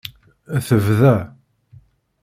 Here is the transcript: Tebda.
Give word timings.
Tebda. 0.67 1.13